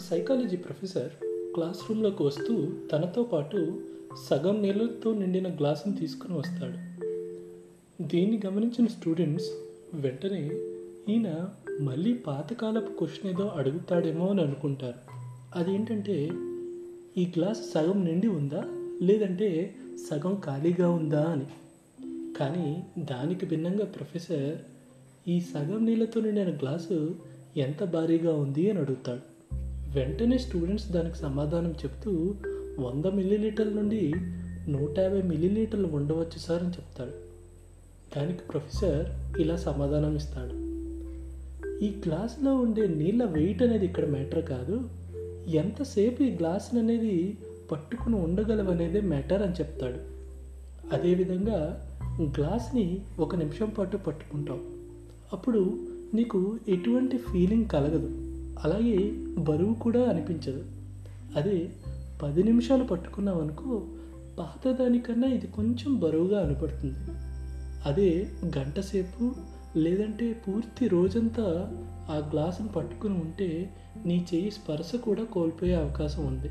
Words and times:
Psychology 0.00 0.56
professor 0.56 1.08
class 1.54 1.78
రూమ్లోకి 1.90 2.22
వస్తూ 2.22 2.68
తనతో 2.92 3.22
పాటు 3.22 3.80
సగం 4.30 4.62
నీళ్ళతో 4.62 5.14
నిండిన 5.14 5.48
గ్లాసును 5.48 5.96
తీసుకుని 5.96 6.38
వస్తాడు. 6.38 7.04
దీన్ని 8.02 8.40
గమనించిన 8.46 8.86
స్టూడెంట్స్ 8.86 9.48
వెంటనే 9.94 10.50
ఈయన 11.08 11.48
మళ్ళీ 11.80 12.14
పాతకాలపు 12.14 12.92
క్వశ్చన్ 12.92 13.32
ఏదో 13.32 13.46
అడుగుతాడేమో 13.48 14.28
అని 14.28 14.42
అనుకుంటారు. 14.42 14.94
అదేంటంటే 15.54 16.24
ఈ 17.18 17.32
గ్లాస్ 17.36 17.70
సగం 17.74 18.04
నిండి 18.04 18.28
ఉందా? 18.28 18.64
లేదంటే 19.02 19.74
సగం 20.10 20.42
ఖాళీగా 20.44 20.90
ఉందా 20.90 21.22
అని. 21.22 21.46
కానీ 22.38 22.84
దానికి 22.98 23.46
భిన్నంగా 23.46 23.84
ప్రొఫెసర్ 23.84 24.58
ఈ 25.28 25.40
సగం 25.40 25.84
నీళ్ళతో 25.84 26.20
నిండిన 26.20 26.56
గ్లాసు 26.56 27.16
ఎంత 27.56 27.84
భారీగా 27.84 28.34
ఉంది 28.34 28.70
అని 28.70 28.80
అడుగుతాడు. 28.80 29.29
వెంటనే 29.94 30.38
స్టూడెంట్స్ 30.38 30.88
దానికి 30.88 31.18
సమాధానం 31.18 31.70
చెప్తూ 31.70 32.34
వంద 32.78 33.04
మిల్లీలీటర్ల 33.04 33.70
నుండి 33.70 34.14
నూట 34.68 34.98
యాభై 34.98 35.22
మిల్లీలీటర్లు 35.22 35.86
ఉండవచ్చు 35.86 36.38
సార్ 36.38 36.62
అని 36.62 36.72
చెప్తాడు. 36.72 37.10
దానికి 38.16 38.38
ప్రొఫెసర్ 38.38 39.40
ఇలా 39.40 39.56
సమాధానం 39.56 40.16
ఇస్తాడు. 40.16 40.70
ఈ 41.84 41.88
గ్లాసులో 42.06 42.54
ఉండే 42.54 42.86
నీళ్ళ 42.86 43.24
వెయిట్ 43.24 43.62
అనేది 43.62 43.84
ఇక్కడ 43.84 44.06
మ్యాటర్ 44.06 44.44
కాదు. 44.44 44.80
ఎంతసేపు 45.48 46.22
ఈ 46.22 46.30
గ్లాస్ 46.30 46.76
అనేది 46.76 47.38
పట్టుకుని 47.70 48.16
ఉండగలవనేదే 48.16 49.00
మ్యాటర్ 49.00 49.42
అని 49.42 49.52
చెప్తాడు. 49.52 49.98
అదేవిధంగా 50.94 51.86
గ్లాస్ని 52.22 53.00
ఒక 53.18 53.36
నిమిషం 53.36 53.70
పాటు 53.78 53.96
పట్టుకుంటాం. 53.96 54.60
అప్పుడు 55.32 55.78
నీకు 56.14 56.56
ఎటువంటి 56.68 57.16
ఫీలింగ్ 57.16 57.64
కలగదు. 57.64 58.29
అలాగే 58.64 59.12
బరువు 59.38 59.74
కూడా 59.74 60.08
అనిపించదు. 60.08 60.64
అదే 61.36 61.72
పది 62.22 62.42
నిమిషాలు 62.42 62.84
పట్టుకున్నాం 62.84 63.40
అనుకో 63.40 63.86
పాతదానికన్నా 64.38 65.28
ఇది 65.28 65.46
కొంచెం 65.46 65.98
బరువుగా 65.98 66.44
అనిపడుతుంది. 66.44 67.18
అదే 67.86 68.28
గంట 68.58 68.80
సేపు 68.80 69.34
లేదంటే 69.76 70.32
పూర్తి 70.32 70.88
రోజంతా 70.88 71.42
ఆ 72.10 72.30
గ్లాసును 72.32 72.68
పట్టుకుని 72.68 73.14
ఉంటే 73.14 73.70
నీ 74.06 74.26
చెయ్యి 74.34 74.50
స్పర్శ 74.50 74.96
కూడా 74.96 75.24
కోల్పోయే 75.24 75.74
అవకాశం 75.74 76.26
ఉంది. 76.26 76.48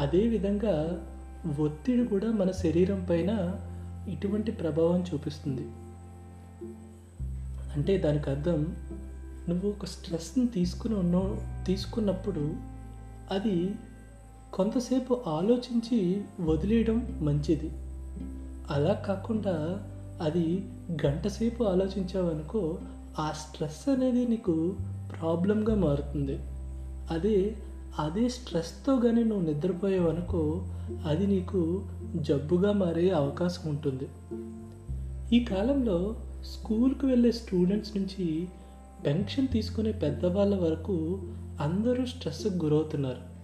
అదేవిధంగా 0.00 1.04
ఒత్తిడి 1.58 2.04
కూడా 2.04 2.32
మన 2.32 2.50
శరీరం 2.50 3.06
పైన 3.10 3.56
ఇటువంటి 4.08 4.52
ప్రభావం 4.52 5.04
చూపిస్తుంది. 5.14 5.62
అంటే 7.76 7.98
దానికి 7.98 8.30
అర్థం 8.30 8.76
నువ్వు 9.48 9.70
ఒక 9.70 9.84
స్ట్రెస్ని 9.84 10.46
తీసుకుని 10.46 10.94
ఉన్న 10.94 11.36
తీసుకున్నప్పుడు 11.66 12.54
అది 13.30 13.74
కొంతసేపు 14.54 15.24
ఆలోచించి 15.26 16.22
వదిలేయడం 16.40 17.18
మంచిది. 17.20 17.70
అలా 18.70 18.94
కాకుండా 18.94 19.80
అది 20.22 20.64
గంటసేపు 21.06 21.64
ఆలోచించావనుకో 21.64 22.78
ఆ 23.18 23.32
స్ట్రెస్ 23.32 23.88
అనేది 23.88 24.28
నీకు 24.28 24.76
ప్రాబ్లంగా 25.18 25.74
మారుతుంది. 25.74 26.38
అదే 27.10 27.54
అదే 27.98 28.28
స్ట్రెస్తో 28.28 28.96
కానీ 28.96 29.24
నువ్వు 29.24 29.46
నిద్రపోయావనుకో 29.46 30.66
అది 31.06 31.26
నీకు 31.26 31.82
జబ్బుగా 32.16 32.72
మారే 32.72 33.10
అవకాశం 33.10 33.70
ఉంటుంది. 33.70 34.08
ఈ 35.36 35.44
కాలంలో 35.44 36.16
స్కూల్కి 36.44 37.06
వెళ్ళే 37.06 37.32
స్టూడెంట్స్ 37.32 37.96
నుంచి 37.96 38.48
పెన్షన్ 39.06 39.48
తీసుకునే 39.48 39.92
పెద్దవాళ్ళ 39.92 40.54
వరకు 40.54 41.22
అందరూ 41.60 42.06
స్ట్రెస్కి 42.06 42.56
గురవుతున్నారు. 42.56 43.38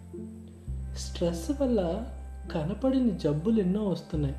స్ట్రెస్ 0.98 1.62
వల్ల 1.62 2.06
కనపడిన 2.53 3.09
జబ్బులు 3.09 3.60
ఎన్నో 3.60 3.88
వస్తున్నాయి. 3.88 4.34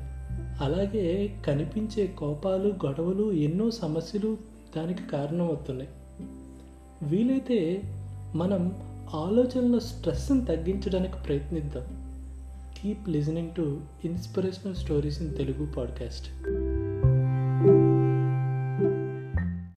అలాగే 0.64 1.36
కనిపించే 1.46 2.06
కోపాలు 2.06 2.86
గొడవలు 2.86 3.32
ఎన్నో 3.32 3.70
సమస్యలు 3.70 4.36
దానికి 4.76 5.02
కారణమవుతున్నాయి 5.02 5.88
వీలైతే 7.02 7.82
మనం 8.34 8.72
ఆలోచనలో 9.14 9.80
స్ట్రెస్ని 9.80 10.44
తగ్గించడానికి 10.44 11.14
ప్రయత్నిద్దాం. 11.26 12.06
Keep 12.82 13.08
listening 13.08 13.54
to 13.54 13.80
inspirational 14.04 14.74
stories 14.74 15.22
in 15.22 15.36
Telugu 15.36 15.72
podcast. 15.72 16.46